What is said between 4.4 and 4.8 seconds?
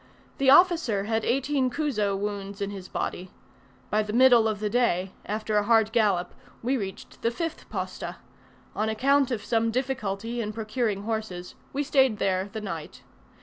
of the